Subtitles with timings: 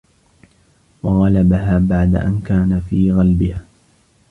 [1.03, 3.65] وَغَلَبَهَا بَعْدَ أَنْ كَانَ فِي غَلْبِهَا